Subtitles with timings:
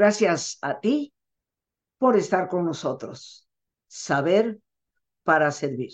[0.00, 1.12] Gracias a ti
[1.98, 3.46] por estar con nosotros.
[3.86, 4.58] Saber
[5.24, 5.92] para servir.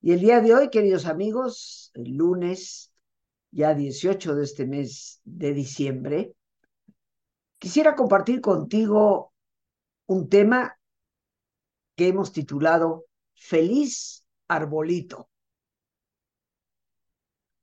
[0.00, 2.92] Y el día de hoy, queridos amigos, el lunes,
[3.52, 6.34] ya 18 de este mes de diciembre,
[7.56, 9.32] quisiera compartir contigo
[10.06, 10.76] un tema
[11.94, 13.04] que hemos titulado
[13.36, 15.30] Feliz Arbolito.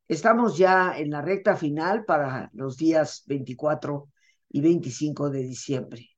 [0.08, 4.08] Estamos ya en la recta final para los días 24
[4.55, 6.12] y 25 de diciembre.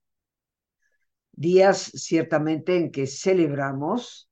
[1.32, 4.30] Días ciertamente en que celebramos,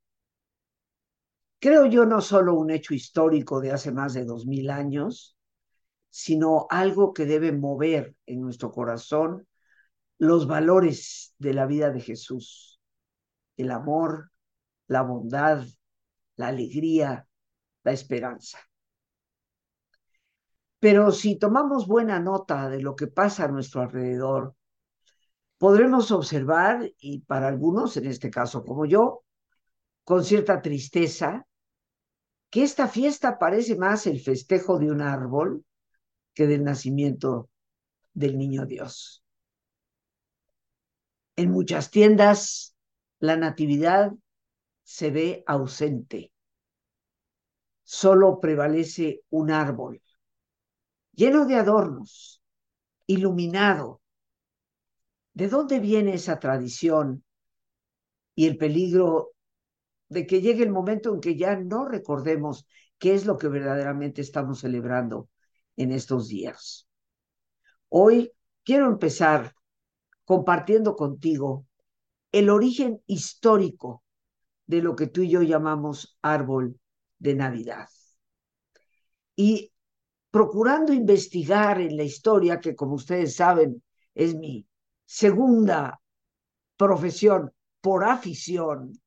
[1.60, 5.36] creo yo, no solo un hecho histórico de hace más de dos mil años,
[6.12, 9.48] sino algo que debe mover en nuestro corazón
[10.20, 12.80] los valores de la vida de Jesús,
[13.58, 14.32] el amor,
[14.86, 15.66] la bondad,
[16.36, 17.28] la alegría,
[17.84, 18.60] la esperanza.
[20.86, 24.56] Pero si tomamos buena nota de lo que pasa a nuestro alrededor,
[25.58, 29.24] podremos observar, y para algunos, en este caso como yo,
[30.04, 31.48] con cierta tristeza,
[32.52, 35.66] que esta fiesta parece más el festejo de un árbol
[36.36, 37.50] que del nacimiento
[38.14, 39.24] del niño Dios.
[41.36, 42.76] En muchas tiendas,
[43.18, 44.14] la natividad
[44.84, 46.32] se ve ausente.
[47.82, 50.00] Solo prevalece un árbol
[51.16, 52.42] lleno de adornos,
[53.08, 54.02] iluminado.
[55.34, 57.24] ¿De dónde viene esa tradición
[58.36, 59.32] y el peligro
[60.10, 64.22] de que llegue el momento en que ya no recordemos qué es lo que verdaderamente
[64.22, 65.30] estamos celebrando
[65.76, 66.88] en estos días?
[67.90, 68.32] Hoy
[68.64, 69.54] quiero empezar
[70.26, 71.66] compartiendo contigo
[72.32, 74.04] el origen histórico
[74.68, 76.80] de lo que tú y yo llamamos árbol
[77.20, 77.88] de Navidad.
[79.36, 79.72] Y
[80.36, 83.82] procurando investigar en la historia, que como ustedes saben
[84.14, 84.68] es mi
[85.06, 86.02] segunda
[86.76, 89.00] profesión por afición,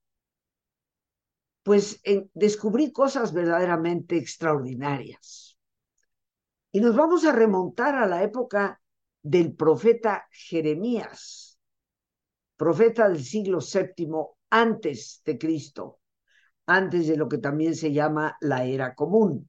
[1.62, 2.00] pues
[2.32, 5.58] descubrí cosas verdaderamente extraordinarias.
[6.72, 8.80] Y nos vamos a remontar a la época
[9.22, 11.58] del profeta Jeremías,
[12.56, 14.08] profeta del siglo VII
[14.48, 16.00] antes de Cristo,
[16.64, 19.46] antes de lo que también se llama la era común.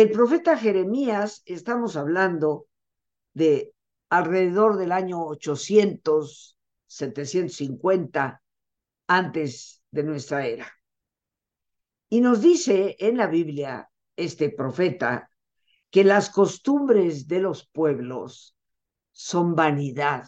[0.00, 2.68] El profeta Jeremías, estamos hablando
[3.34, 3.74] de
[4.08, 6.56] alrededor del año 800,
[6.86, 8.42] 750
[9.08, 10.72] antes de nuestra era.
[12.08, 15.30] Y nos dice en la Biblia este profeta
[15.90, 18.56] que las costumbres de los pueblos
[19.12, 20.26] son vanidad.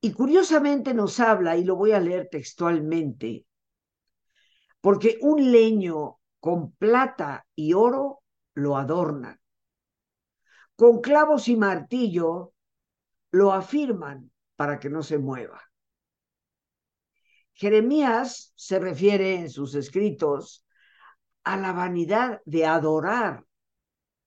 [0.00, 3.44] Y curiosamente nos habla, y lo voy a leer textualmente,
[4.80, 8.22] porque un leño con plata y oro
[8.54, 9.38] lo adornan.
[10.74, 12.54] Con clavos y martillo
[13.30, 15.62] lo afirman para que no se mueva.
[17.52, 20.64] Jeremías se refiere en sus escritos
[21.44, 23.44] a la vanidad de adorar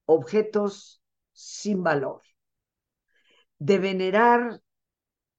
[0.05, 1.01] objetos
[1.31, 2.21] sin valor,
[3.57, 4.61] de venerar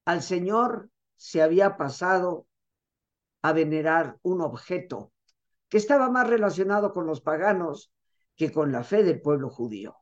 [0.04, 2.46] al Señor se había pasado
[3.42, 5.13] a venerar un objeto
[5.74, 7.92] que estaba más relacionado con los paganos
[8.36, 9.96] que con la fe del pueblo judío.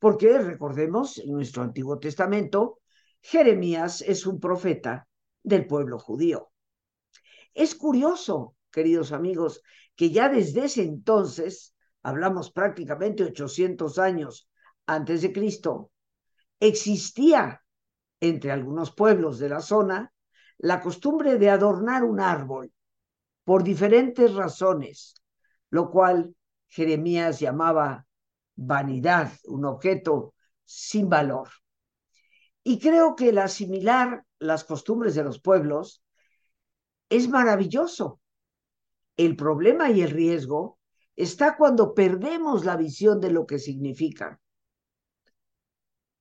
[0.00, 2.80] Porque, recordemos, en nuestro Antiguo Testamento,
[3.20, 5.06] Jeremías es un profeta
[5.44, 6.50] del pueblo judío.
[7.52, 9.62] Es curioso, queridos amigos,
[9.94, 14.50] que ya desde ese entonces, hablamos prácticamente 800 años
[14.86, 15.92] antes de Cristo,
[16.58, 17.62] existía
[18.18, 20.12] entre algunos pueblos de la zona
[20.58, 22.73] la costumbre de adornar un árbol
[23.44, 25.14] por diferentes razones,
[25.70, 26.34] lo cual
[26.68, 28.06] Jeremías llamaba
[28.56, 31.48] vanidad, un objeto sin valor.
[32.62, 36.02] Y creo que el asimilar las costumbres de los pueblos
[37.10, 38.20] es maravilloso.
[39.16, 40.78] El problema y el riesgo
[41.14, 44.40] está cuando perdemos la visión de lo que significan.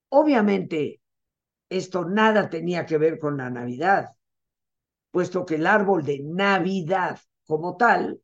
[0.10, 1.02] Obviamente,
[1.70, 4.10] esto nada tenía que ver con la Navidad
[5.14, 8.20] puesto que el árbol de Navidad como tal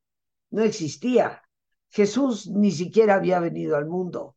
[0.50, 1.44] no existía.
[1.90, 4.36] Jesús ni siquiera había venido al mundo.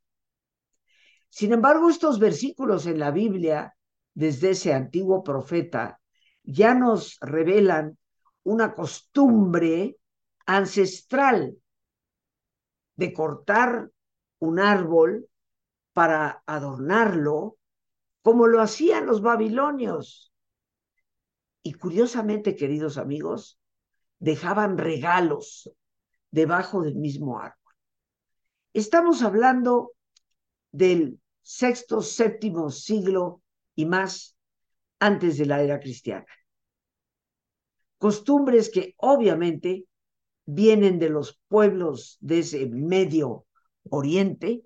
[1.31, 3.75] Sin embargo, estos versículos en la Biblia,
[4.13, 5.99] desde ese antiguo profeta,
[6.43, 7.97] ya nos revelan
[8.43, 9.97] una costumbre
[10.45, 11.57] ancestral
[12.97, 13.91] de cortar
[14.41, 15.27] un árbol
[15.95, 17.57] para adornarlo,
[18.21, 20.32] como lo hacían los babilonios.
[21.63, 23.61] Y curiosamente, queridos amigos,
[24.19, 25.71] dejaban regalos
[26.31, 27.57] debajo del mismo árbol.
[28.73, 29.93] Estamos hablando
[30.71, 33.43] del sexto, séptimo siglo
[33.75, 34.37] y más
[34.99, 36.27] antes de la era cristiana.
[37.99, 39.87] Costumbres que obviamente
[40.45, 43.47] vienen de los pueblos de ese medio
[43.91, 44.65] oriente,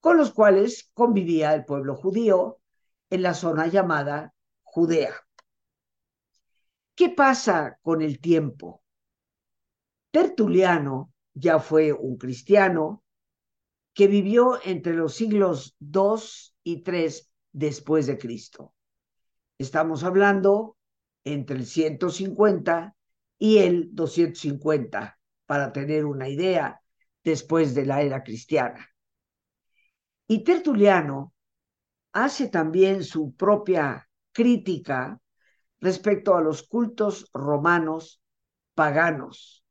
[0.00, 2.58] con los cuales convivía el pueblo judío
[3.10, 5.14] en la zona llamada Judea.
[6.94, 8.82] ¿Qué pasa con el tiempo?
[10.10, 13.02] Tertuliano ya fue un cristiano
[13.94, 18.74] que vivió entre los siglos 2 y 3 después de Cristo.
[19.58, 20.76] Estamos hablando
[21.24, 22.94] entre el 150
[23.38, 26.80] y el 250, para tener una idea,
[27.24, 28.88] después de la era cristiana.
[30.26, 31.32] Y Tertuliano
[32.12, 35.21] hace también su propia crítica
[35.82, 38.22] respecto a los cultos romanos
[38.74, 39.62] paganos,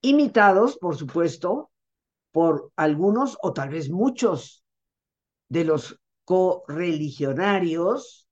[0.00, 1.70] imitados, por supuesto,
[2.30, 4.64] por algunos o tal vez muchos
[5.48, 8.28] de los correligionarios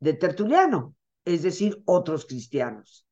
[0.00, 3.06] de Tertuliano, es decir, otros cristianos,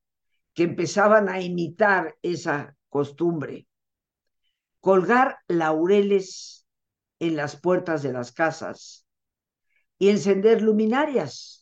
[0.53, 3.69] que empezaban a imitar esa costumbre.
[4.81, 6.67] Colgar laureles
[7.19, 9.07] en las puertas de las casas
[9.97, 11.56] y encender luminarias,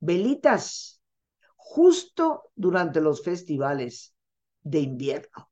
[0.00, 1.00] velitas,
[1.56, 4.14] justo durante los festivales
[4.62, 5.50] de invierno.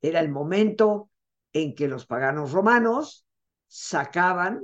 [0.00, 1.10] Era el momento
[1.52, 3.26] en que los paganos romanos
[3.66, 4.62] sacaban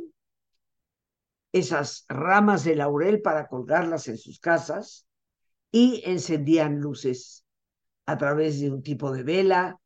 [1.53, 5.07] esas ramas de laurel para colgarlas en sus casas
[5.73, 7.45] y encendían luces
[8.07, 9.81] a través de un tipo de vela,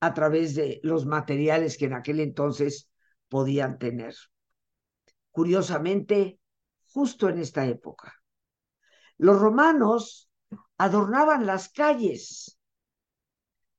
[0.00, 2.90] a través de los materiales que en aquel entonces
[3.28, 4.14] podían tener.
[5.30, 6.40] Curiosamente,
[6.92, 8.14] justo en esta época,
[9.16, 10.30] los romanos
[10.76, 12.58] adornaban las calles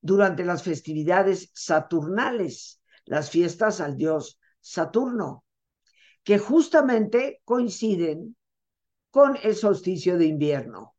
[0.01, 5.45] durante las festividades saturnales, las fiestas al dios Saturno,
[6.23, 8.35] que justamente coinciden
[9.09, 10.95] con el solsticio de invierno.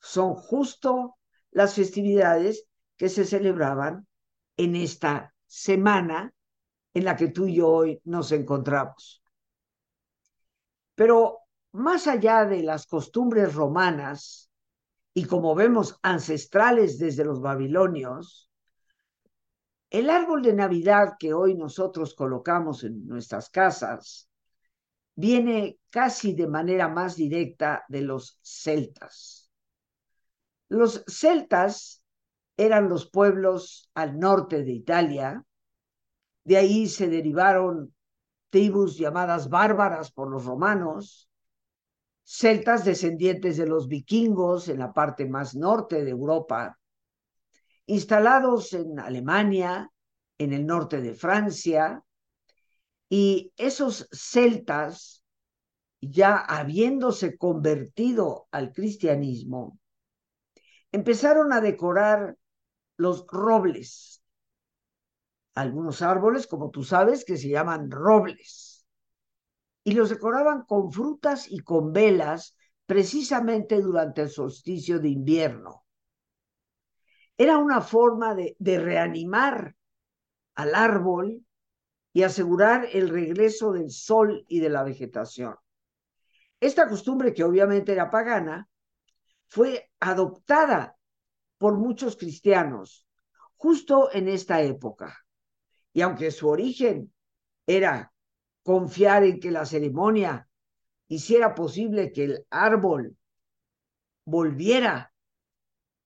[0.00, 1.16] Son justo
[1.50, 4.06] las festividades que se celebraban
[4.56, 6.32] en esta semana
[6.94, 9.22] en la que tú y yo hoy nos encontramos.
[10.96, 11.40] Pero
[11.72, 14.50] más allá de las costumbres romanas
[15.14, 18.50] y como vemos ancestrales desde los babilonios,
[19.90, 24.28] el árbol de Navidad que hoy nosotros colocamos en nuestras casas
[25.14, 29.50] viene casi de manera más directa de los celtas.
[30.68, 32.02] Los celtas
[32.56, 35.44] eran los pueblos al norte de Italia,
[36.44, 37.94] de ahí se derivaron
[38.56, 41.28] tribus llamadas bárbaras por los romanos,
[42.24, 46.78] celtas descendientes de los vikingos en la parte más norte de Europa,
[47.84, 49.92] instalados en Alemania,
[50.38, 52.02] en el norte de Francia,
[53.10, 55.22] y esos celtas,
[56.00, 59.78] ya habiéndose convertido al cristianismo,
[60.92, 62.38] empezaron a decorar
[62.96, 64.22] los robles.
[65.56, 68.86] Algunos árboles, como tú sabes, que se llaman robles.
[69.84, 75.86] Y los decoraban con frutas y con velas precisamente durante el solsticio de invierno.
[77.38, 79.74] Era una forma de, de reanimar
[80.56, 81.42] al árbol
[82.12, 85.56] y asegurar el regreso del sol y de la vegetación.
[86.60, 88.68] Esta costumbre, que obviamente era pagana,
[89.46, 90.98] fue adoptada
[91.56, 93.06] por muchos cristianos
[93.56, 95.25] justo en esta época.
[95.96, 97.10] Y aunque su origen
[97.66, 98.12] era
[98.62, 100.46] confiar en que la ceremonia
[101.08, 103.16] hiciera posible que el árbol
[104.26, 105.14] volviera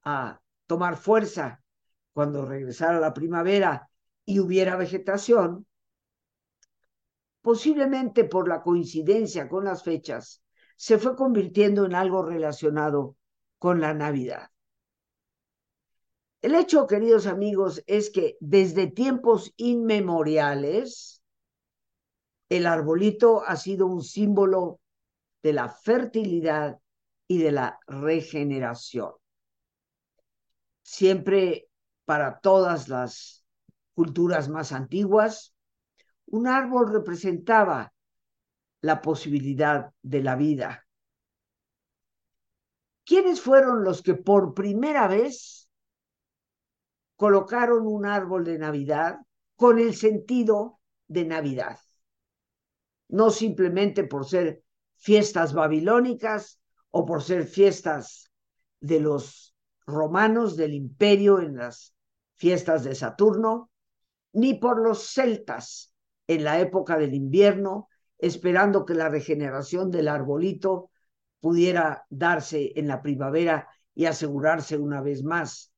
[0.05, 1.61] a tomar fuerza
[2.13, 3.91] cuando regresara la primavera
[4.25, 5.67] y hubiera vegetación,
[7.43, 10.41] posiblemente por la coincidencia con las fechas,
[10.77, 13.17] se fue convirtiendo en algo relacionado
[13.59, 14.50] con la Navidad.
[16.43, 21.23] El hecho, queridos amigos, es que desde tiempos inmemoriales,
[22.49, 24.81] el arbolito ha sido un símbolo
[25.43, 26.81] de la fertilidad
[27.29, 29.13] y de la regeneración.
[30.83, 31.69] Siempre
[32.07, 33.45] para todas las
[33.95, 35.55] culturas más antiguas,
[36.27, 37.93] un árbol representaba
[38.81, 40.87] la posibilidad de la vida.
[43.05, 45.60] ¿Quiénes fueron los que por primera vez
[47.21, 49.19] colocaron un árbol de Navidad
[49.55, 51.79] con el sentido de Navidad.
[53.11, 54.63] No simplemente por ser
[54.97, 58.33] fiestas babilónicas o por ser fiestas
[58.81, 59.55] de los
[59.87, 61.95] romanos del imperio en las
[62.37, 63.71] fiestas de Saturno,
[64.33, 65.93] ni por los celtas
[66.27, 70.91] en la época del invierno, esperando que la regeneración del arbolito
[71.39, 75.71] pudiera darse en la primavera y asegurarse una vez más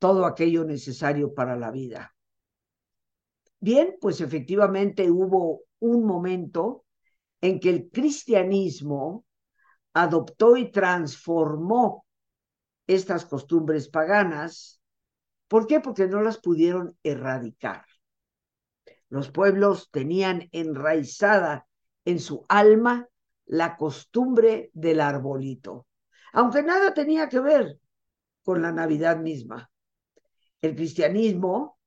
[0.00, 2.14] todo aquello necesario para la vida.
[3.60, 6.86] Bien, pues efectivamente hubo un momento
[7.40, 9.26] en que el cristianismo
[9.92, 12.06] adoptó y transformó
[12.86, 14.80] estas costumbres paganas.
[15.46, 15.80] ¿Por qué?
[15.80, 17.84] Porque no las pudieron erradicar.
[19.10, 21.66] Los pueblos tenían enraizada
[22.06, 23.08] en su alma
[23.44, 25.86] la costumbre del arbolito,
[26.32, 27.78] aunque nada tenía que ver
[28.42, 29.70] con la Navidad misma.
[30.62, 31.78] El cristianismo,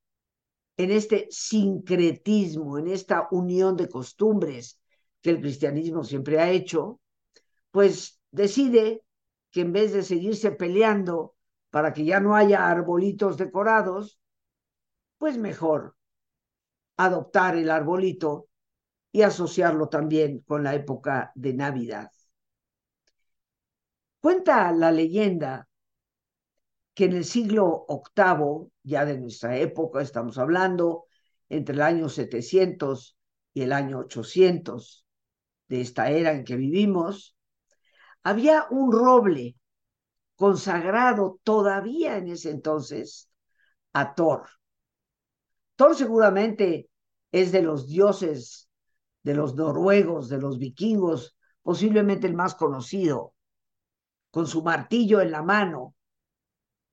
[0.76, 4.80] en este sincretismo, en esta unión de costumbres
[5.20, 7.00] que el cristianismo siempre ha hecho,
[7.70, 9.02] pues decide
[9.50, 11.34] que en vez de seguirse peleando
[11.70, 14.18] para que ya no haya arbolitos decorados,
[15.18, 15.96] pues mejor
[16.96, 18.48] adoptar el arbolito
[19.12, 22.10] y asociarlo también con la época de Navidad.
[24.20, 25.68] Cuenta la leyenda
[26.94, 31.06] que en el siglo VIII, ya de nuestra época, estamos hablando
[31.48, 33.16] entre el año 700
[33.52, 35.04] y el año 800
[35.68, 37.36] de esta era en que vivimos,
[38.22, 39.56] había un roble
[40.36, 43.30] consagrado todavía en ese entonces
[43.92, 44.48] a Thor.
[45.76, 46.88] Thor seguramente
[47.32, 48.68] es de los dioses
[49.24, 53.34] de los noruegos, de los vikingos, posiblemente el más conocido,
[54.30, 55.94] con su martillo en la mano,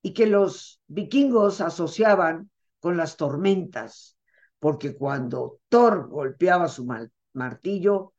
[0.01, 4.17] y que los vikingos asociaban con las tormentas,
[4.59, 6.87] porque cuando Thor golpeaba su
[7.33, 8.13] martillo,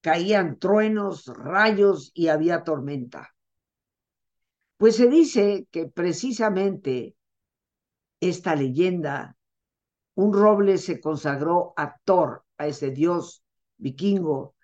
[0.00, 3.34] caían truenos, rayos y había tormenta.
[4.76, 7.16] Pues se dice que precisamente
[8.20, 9.36] esta leyenda,
[10.14, 13.42] un roble se consagró a Thor, a ese dios
[13.76, 14.54] vikingo,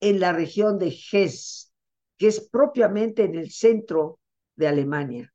[0.00, 1.72] en la región de Hesse,
[2.16, 4.20] que es propiamente en el centro
[4.54, 5.32] de Alemania.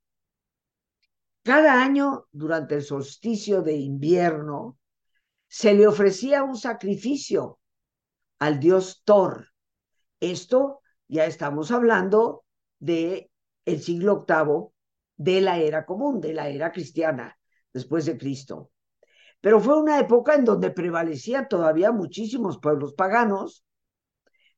[1.43, 4.77] Cada año, durante el solsticio de invierno,
[5.47, 7.59] se le ofrecía un sacrificio
[8.39, 9.49] al dios Thor.
[10.21, 12.45] Esto ya estamos hablando
[12.79, 13.29] de
[13.65, 14.69] siglo VIII
[15.17, 17.37] de la era común, de la era cristiana,
[17.73, 18.71] después de Cristo.
[19.41, 23.65] Pero fue una época en donde prevalecían todavía muchísimos pueblos paganos,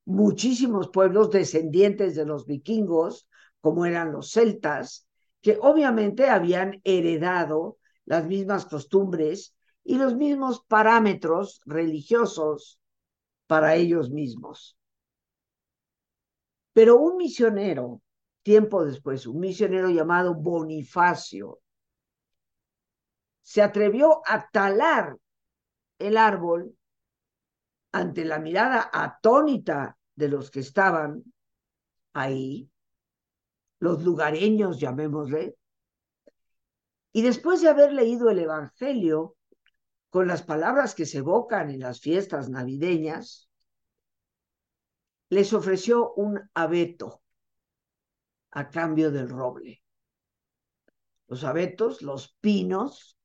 [0.06, 3.28] muchísimos pueblos descendientes de los vikingos,
[3.60, 5.05] como eran los celtas,
[5.46, 12.80] que obviamente habían heredado las mismas costumbres y los mismos parámetros religiosos
[13.46, 14.76] para ellos mismos.
[16.74, 18.02] Pero un misionero,
[18.42, 21.60] tiempo después, un misionero llamado Bonifacio,
[23.44, 25.16] se atrevió a talar
[26.00, 26.76] el árbol
[27.92, 31.24] ante la mirada atónita de los que estaban
[32.14, 32.68] ahí
[33.80, 35.58] los lugareños, llamémosle,
[37.12, 39.38] y después de haber leído el Evangelio
[40.10, 43.50] con las palabras que se evocan en las fiestas navideñas,
[45.30, 47.22] les ofreció un abeto
[48.52, 49.82] a cambio del roble.
[51.28, 53.18] Los abetos, los pinos,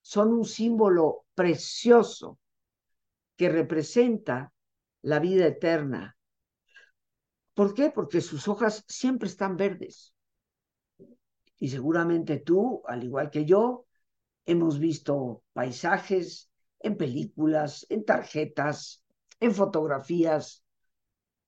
[0.00, 2.38] son un símbolo precioso
[3.36, 4.52] que representa
[5.02, 6.16] la vida eterna
[7.54, 7.90] ¿Por qué?
[7.90, 10.14] Porque sus hojas siempre están verdes.
[11.58, 13.86] Y seguramente tú, al igual que yo,
[14.46, 19.04] hemos visto paisajes en películas, en tarjetas,
[19.38, 20.64] en fotografías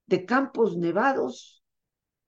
[0.06, 1.64] de campos nevados,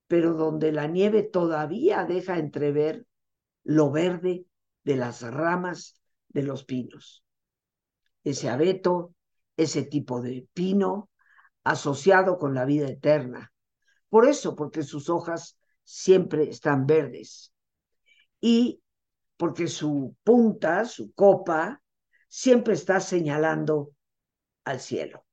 [0.09, 3.07] pero donde la nieve todavía deja entrever
[3.63, 4.47] lo verde
[4.85, 7.25] de las ramas de los pinos.
[8.25, 9.15] Ese abeto,
[9.57, 11.11] ese tipo de pino
[11.65, 13.53] asociado con la vida eterna,
[14.17, 17.53] por eso, porque sus hojas siempre están verdes.
[18.41, 18.81] Y
[19.37, 21.83] porque su punta, su copa,
[22.27, 23.93] siempre está señalando
[24.65, 25.27] al cielo.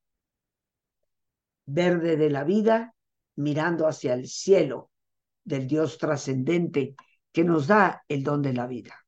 [1.65, 2.93] Verde de la vida,
[3.37, 4.91] mirando hacia el cielo
[5.45, 6.93] del Dios trascendente
[7.31, 8.99] que nos da el don de la vida.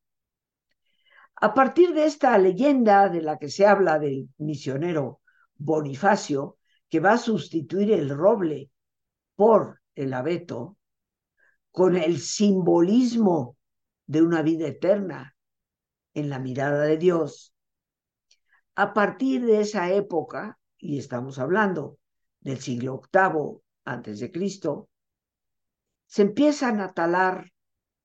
[1.35, 5.19] A partir de esta leyenda de la que se habla del misionero
[5.57, 8.71] Bonifacio, que va a sustituir el roble
[9.35, 10.77] por el abeto
[11.71, 13.57] con el simbolismo
[14.07, 15.35] de una vida eterna
[16.13, 17.53] en la mirada de Dios.
[18.75, 21.97] A partir de esa época, y estamos hablando
[22.39, 24.89] del siglo VIII antes de Cristo,
[26.07, 27.51] se empiezan a talar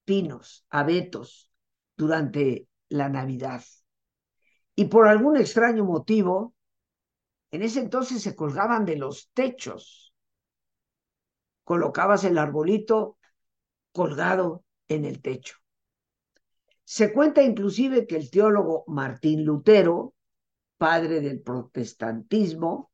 [0.05, 1.49] pinos, abetos,
[1.95, 3.63] durante la Navidad.
[4.75, 6.53] Y por algún extraño motivo,
[7.51, 10.00] En ese entonces se colgaban de los techos.
[11.71, 13.17] Colocabas el arbolito
[13.93, 15.55] colgado en el techo.
[16.83, 20.13] Se cuenta inclusive que el teólogo Martín Lutero,
[20.75, 22.91] padre del protestantismo,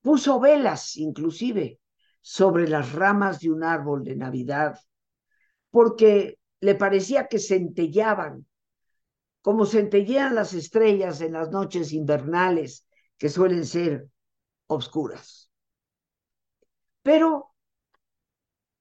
[0.00, 1.80] puso velas inclusive
[2.20, 4.78] sobre las ramas de un árbol de Navidad,
[5.72, 8.46] porque le parecía que centellaban,
[9.42, 12.86] como centellean las estrellas en las noches invernales,
[13.18, 14.06] que suelen ser
[14.68, 15.50] obscuras.
[17.02, 17.55] Pero,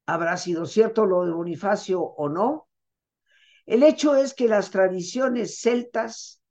[0.05, 2.67] ¿habrá sido cierto lo de Bonifacio o no?
[3.65, 6.41] El hecho es que las tradiciones celtas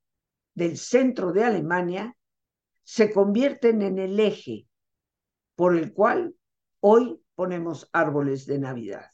[0.53, 2.15] del centro de Alemania
[2.83, 4.67] se convierten en el eje
[5.55, 6.35] por el cual
[6.81, 9.09] hoy ponemos árboles de Navidad.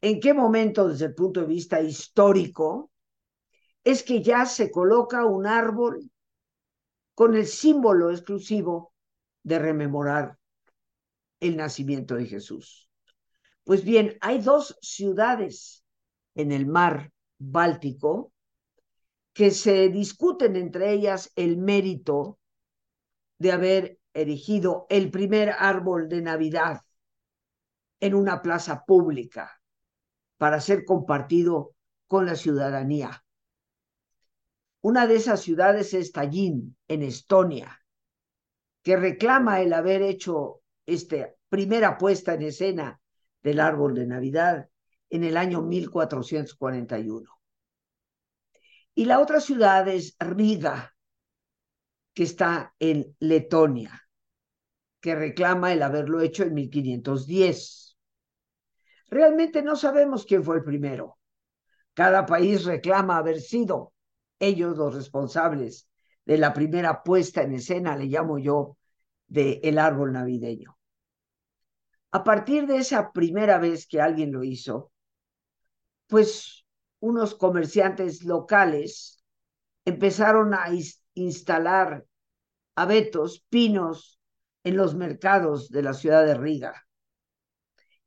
[0.00, 2.90] ¿En qué momento, desde el punto de vista histórico,
[3.84, 6.10] es que ya se coloca un árbol
[7.14, 8.92] con el símbolo exclusivo
[9.42, 10.37] de rememorar
[11.40, 12.90] el nacimiento de Jesús?
[13.64, 15.84] Pues bien, hay dos ciudades
[16.34, 18.32] en el mar Báltico
[19.32, 22.38] que se discuten entre ellas el mérito
[23.38, 26.80] de haber erigido el primer árbol de Navidad
[28.00, 29.60] en una plaza pública
[30.38, 31.74] para ser compartido
[32.06, 33.24] con la ciudadanía.
[34.80, 37.80] Una de esas ciudades es Tallinn, en Estonia,
[38.82, 42.98] que reclama el haber hecho esta primera puesta en escena
[43.42, 44.68] del árbol de Navidad
[45.10, 47.30] en el año 1441.
[48.94, 50.94] Y la otra ciudad es Riga,
[52.14, 54.02] que está en Letonia,
[55.00, 57.96] que reclama el haberlo hecho en 1510.
[59.10, 61.18] Realmente no sabemos quién fue el primero.
[61.92, 63.92] Cada país reclama haber sido
[64.38, 65.88] ellos los responsables
[66.24, 68.78] de la primera puesta en escena, le llamo yo,
[69.26, 70.77] de el árbol navideño.
[72.10, 74.92] A partir de esa primera vez que alguien lo hizo,
[76.06, 76.64] pues
[77.00, 79.22] unos comerciantes locales
[79.84, 80.68] empezaron a
[81.14, 82.06] instalar
[82.74, 84.20] abetos, pinos
[84.64, 86.86] en los mercados de la ciudad de Riga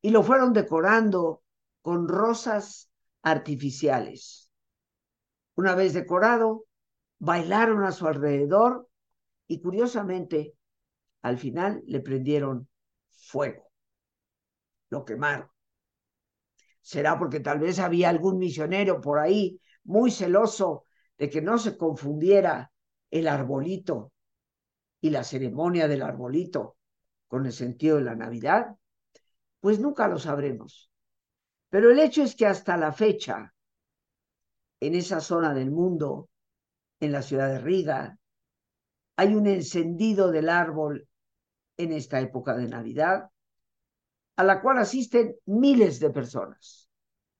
[0.01, 1.43] y lo fueron decorando
[1.81, 2.89] con rosas
[3.21, 4.49] artificiales.
[5.55, 6.65] Una vez decorado,
[7.19, 8.87] bailaron a su alrededor
[9.47, 10.55] y curiosamente
[11.21, 12.67] al final le prendieron
[13.09, 13.70] fuego.
[14.91, 15.49] Lo quemaron
[16.81, 20.85] será porque tal vez había algún misionero por ahí muy celoso
[21.17, 22.71] de que no se confundiera
[23.09, 24.11] el arbolito
[24.99, 26.77] y la ceremonia del arbolito
[27.27, 28.75] con el sentido de la Navidad,
[29.59, 30.91] pues nunca lo sabremos.
[31.69, 33.53] Pero el hecho es que hasta la fecha,
[34.79, 36.29] en esa zona del mundo,
[36.99, 38.17] en la ciudad de Riga,
[39.15, 41.07] hay un encendido del árbol
[41.77, 43.29] en esta época de Navidad
[44.35, 46.89] a la cual asisten miles de personas.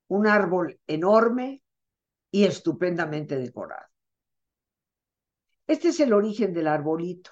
[0.08, 1.62] Un árbol enorme
[2.30, 3.86] y estupendamente decorado.
[5.66, 7.30] Este es el origen del arbolito.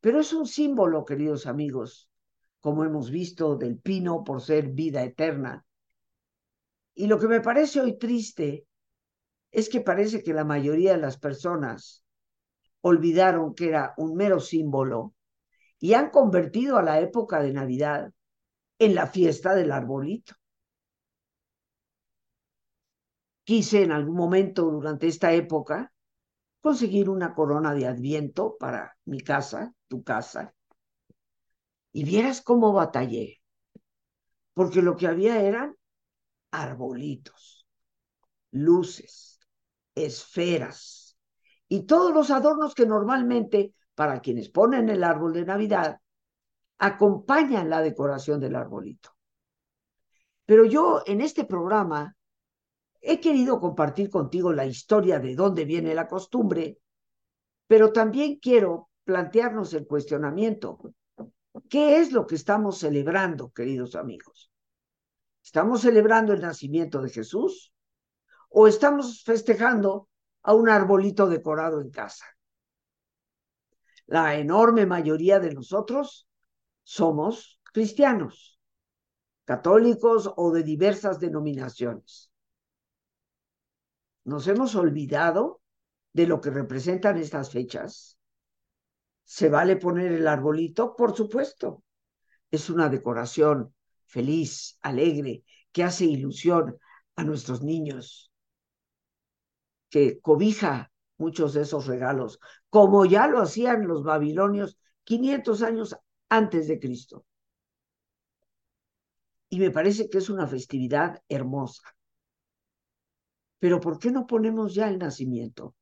[0.00, 2.10] Pero es un símbolo, queridos amigos,
[2.60, 5.64] como hemos visto, del pino por ser vida eterna.
[6.94, 8.66] Y lo que me parece hoy triste
[9.50, 12.04] es que parece que la mayoría de las personas
[12.80, 15.14] olvidaron que era un mero símbolo
[15.84, 18.10] y han convertido a la época de Navidad
[18.78, 20.34] en la fiesta del arbolito.
[23.42, 25.92] Quise en algún momento durante esta época
[26.62, 30.54] conseguir una corona de adviento para mi casa, tu casa,
[31.92, 33.42] y vieras cómo batallé,
[34.54, 35.76] porque lo que había eran
[36.50, 37.66] arbolitos,
[38.52, 39.38] luces,
[39.94, 41.18] esferas
[41.68, 46.00] y todos los adornos que normalmente para quienes ponen el árbol de Navidad,
[46.78, 49.10] acompañan la decoración del arbolito.
[50.46, 52.16] Pero yo en este programa
[53.00, 56.78] he querido compartir contigo la historia de dónde viene la costumbre,
[57.66, 60.78] pero también quiero plantearnos el cuestionamiento.
[61.68, 64.50] ¿Qué es lo que estamos celebrando, queridos amigos?
[65.42, 67.72] ¿Estamos celebrando el nacimiento de Jesús
[68.48, 70.08] o estamos festejando
[70.42, 72.24] a un arbolito decorado en casa?
[74.06, 76.28] La enorme mayoría de nosotros
[76.82, 78.60] somos cristianos,
[79.44, 82.30] católicos o de diversas denominaciones.
[84.24, 85.60] Nos hemos olvidado
[86.12, 88.18] de lo que representan estas fechas.
[89.24, 90.94] ¿Se vale poner el arbolito?
[90.94, 91.82] Por supuesto.
[92.50, 96.78] Es una decoración feliz, alegre, que hace ilusión
[97.16, 98.30] a nuestros niños,
[99.90, 102.38] que cobija muchos de esos regalos,
[102.74, 105.96] como ya lo hacían los babilonios 500 años
[106.28, 107.24] antes de Cristo.
[109.48, 111.84] Y me parece que es una festividad hermosa.
[113.60, 115.76] Pero ¿por qué no ponemos ya el nacimiento?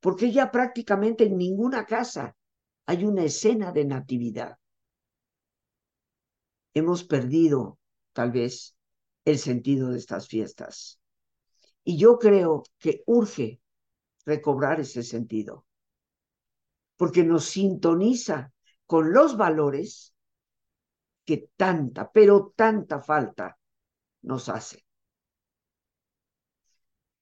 [0.00, 2.34] Porque ya prácticamente en ninguna casa
[2.86, 4.56] hay una escena de natividad.
[6.72, 7.78] Hemos perdido,
[8.14, 8.74] tal vez,
[9.26, 10.98] el sentido de estas fiestas.
[11.84, 13.60] Y yo creo que urge
[14.28, 15.64] recobrar ese sentido,
[16.98, 18.52] porque nos sintoniza
[18.84, 20.14] con los valores
[21.24, 23.58] que tanta, pero tanta falta
[24.22, 24.84] nos hace.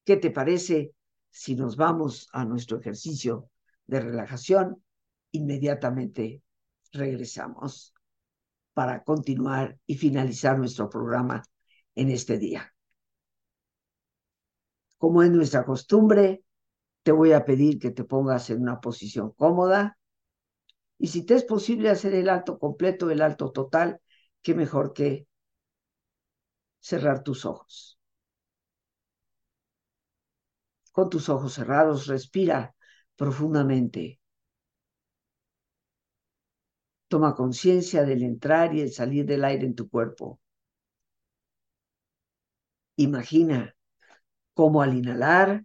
[0.05, 0.95] ¿Qué te parece
[1.31, 3.51] si nos vamos a nuestro ejercicio
[3.87, 4.83] de relajación?
[5.31, 6.43] Inmediatamente
[6.91, 7.95] regresamos
[8.75, 11.43] para continuar y finalizar nuestro programa
[11.95, 12.75] en este día.
[14.99, 16.46] Como es nuestra costumbre,
[17.07, 19.97] te voy a pedir que te pongas en una posición cómoda
[20.99, 24.01] y si te es posible hacer el alto completo, el alto total,
[24.43, 25.29] qué mejor que
[26.81, 27.97] cerrar tus ojos.
[30.91, 32.75] Con tus ojos cerrados, respira
[33.15, 34.19] profundamente.
[37.07, 40.41] Toma conciencia del entrar y el salir del aire en tu cuerpo.
[42.97, 43.77] Imagina
[44.55, 45.65] cómo al inhalar,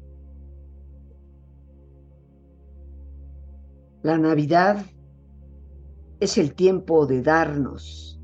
[4.03, 4.83] La Navidad
[6.19, 8.19] es el tiempo de darnos,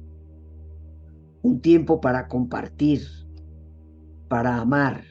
[1.43, 3.01] un tiempo para compartir,
[4.27, 5.03] para amar.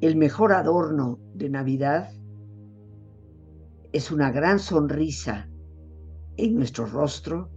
[0.00, 2.10] El mejor adorno de Navidad
[3.92, 5.48] es una gran sonrisa
[6.36, 7.48] en nuestro rostro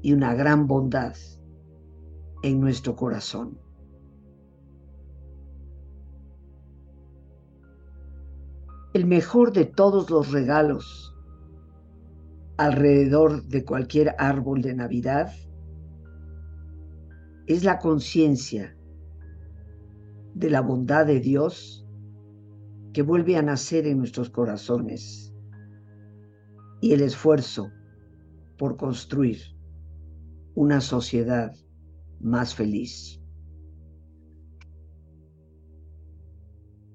[0.00, 1.14] y una gran bondad
[2.42, 3.61] en nuestro corazón.
[8.94, 11.16] El mejor de todos los regalos
[12.58, 15.32] alrededor de cualquier árbol de Navidad
[17.46, 18.76] es la conciencia
[20.34, 21.86] de la bondad de Dios
[22.92, 25.34] que vuelve a nacer en nuestros corazones
[26.82, 27.70] y el esfuerzo
[28.58, 29.38] por construir
[30.54, 31.54] una sociedad
[32.20, 33.22] más feliz.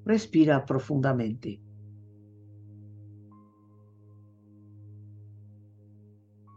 [0.06, 1.67] Respira profundamente.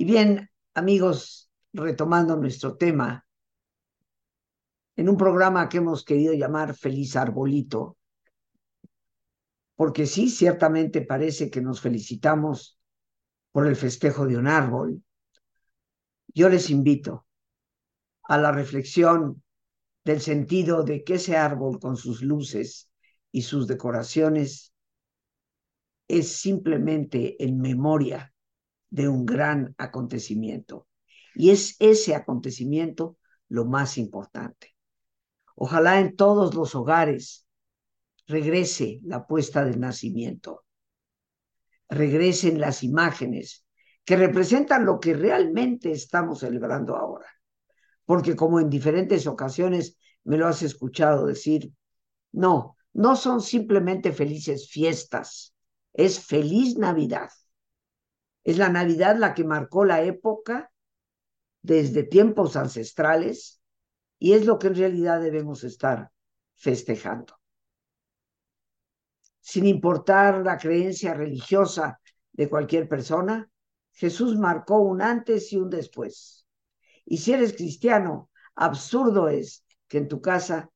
[0.00, 3.26] Y bien, amigos, retomando nuestro tema,
[4.94, 7.96] en un programa que hemos querido llamar Feliz Arbolito,
[9.74, 12.78] porque sí, ciertamente parece que nos felicitamos
[13.50, 15.02] por el festejo de un árbol,
[16.28, 17.26] yo les invito
[18.22, 19.42] a la reflexión
[20.04, 22.88] del sentido de que ese árbol con sus luces
[23.32, 24.72] y sus decoraciones
[26.06, 28.32] es simplemente en memoria
[28.90, 30.86] de un gran acontecimiento.
[31.34, 33.16] Y es ese acontecimiento
[33.48, 34.74] lo más importante.
[35.54, 37.46] Ojalá en todos los hogares
[38.26, 40.64] regrese la puesta del nacimiento,
[41.88, 43.64] regresen las imágenes
[44.04, 47.26] que representan lo que realmente estamos celebrando ahora.
[48.04, 51.72] Porque como en diferentes ocasiones me lo has escuchado decir,
[52.32, 55.54] no, no son simplemente felices fiestas,
[55.92, 57.28] es feliz Navidad.
[58.48, 60.72] Es la Navidad la que marcó la época
[61.60, 63.60] desde tiempos ancestrales
[64.18, 66.10] y es lo que en realidad debemos estar
[66.54, 67.34] festejando.
[69.40, 72.00] Sin importar la creencia religiosa
[72.32, 73.50] de cualquier persona,
[73.92, 76.46] Jesús marcó un antes y un después.
[77.04, 80.70] Y si eres cristiano, absurdo es que en tu casa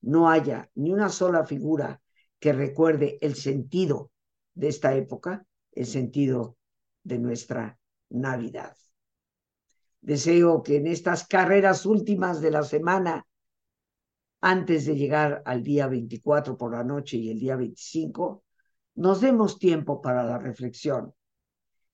[0.00, 2.00] no haya ni una sola figura
[2.38, 4.12] que recuerde el sentido
[4.54, 6.57] de esta época, el sentido
[7.08, 7.78] de nuestra
[8.10, 8.76] Navidad.
[10.00, 13.26] Deseo que en estas carreras últimas de la semana,
[14.40, 18.44] antes de llegar al día 24 por la noche y el día 25,
[18.96, 21.12] nos demos tiempo para la reflexión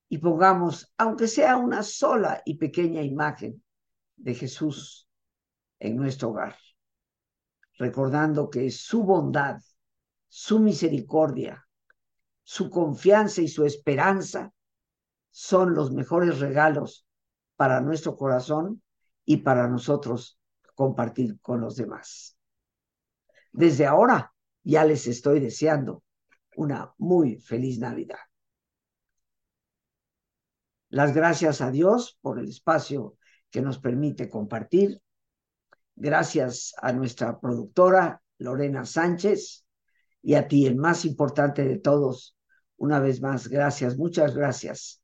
[0.08, 3.62] y pongamos, aunque sea una sola y pequeña imagen
[4.16, 5.08] de Jesús
[5.78, 6.56] en nuestro hogar,
[7.78, 9.60] recordando que su bondad,
[10.28, 11.66] su misericordia,
[12.42, 14.52] su confianza y su esperanza
[15.36, 17.08] son los mejores regalos
[17.56, 18.80] para nuestro corazón
[19.24, 20.38] y para nosotros
[20.76, 22.38] compartir con los demás.
[23.50, 26.04] Desde ahora ya les estoy deseando
[26.54, 28.20] una muy feliz Navidad.
[30.88, 33.16] Las gracias a Dios por el espacio
[33.50, 35.02] que nos permite compartir.
[35.96, 39.66] Gracias a nuestra productora Lorena Sánchez
[40.22, 42.36] y a ti, el más importante de todos.
[42.76, 45.03] Una vez más, gracias, muchas gracias